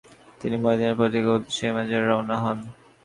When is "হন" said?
2.43-2.57